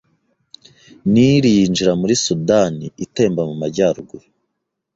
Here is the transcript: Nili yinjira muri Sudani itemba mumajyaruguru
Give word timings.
Nili 1.13 1.47
yinjira 1.57 1.91
muri 2.01 2.13
Sudani 2.23 2.85
itemba 3.05 3.41
mumajyaruguru 3.49 4.25